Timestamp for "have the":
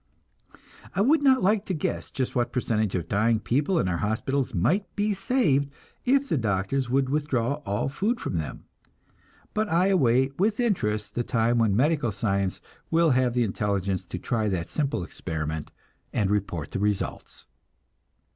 13.11-13.43